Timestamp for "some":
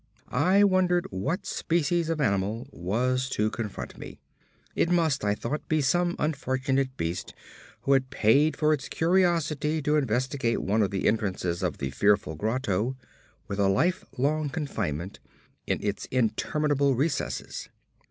5.79-6.15